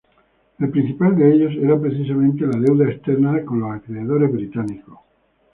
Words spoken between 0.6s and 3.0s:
principal de ellos era precisamente la deuda